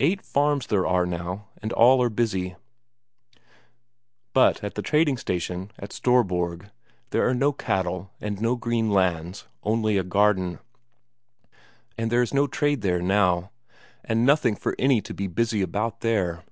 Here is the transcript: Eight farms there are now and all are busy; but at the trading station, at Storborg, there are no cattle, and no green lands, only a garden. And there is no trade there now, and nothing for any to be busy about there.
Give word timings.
Eight 0.00 0.20
farms 0.20 0.66
there 0.66 0.84
are 0.84 1.06
now 1.06 1.46
and 1.62 1.72
all 1.72 2.02
are 2.02 2.10
busy; 2.10 2.56
but 4.32 4.64
at 4.64 4.74
the 4.74 4.82
trading 4.82 5.16
station, 5.16 5.70
at 5.78 5.92
Storborg, 5.92 6.70
there 7.10 7.24
are 7.28 7.34
no 7.36 7.52
cattle, 7.52 8.10
and 8.20 8.40
no 8.40 8.56
green 8.56 8.90
lands, 8.90 9.46
only 9.62 9.96
a 9.96 10.02
garden. 10.02 10.58
And 11.96 12.10
there 12.10 12.20
is 12.20 12.34
no 12.34 12.48
trade 12.48 12.82
there 12.82 13.00
now, 13.00 13.52
and 14.04 14.26
nothing 14.26 14.56
for 14.56 14.74
any 14.76 15.00
to 15.02 15.14
be 15.14 15.28
busy 15.28 15.62
about 15.62 16.00
there. 16.00 16.42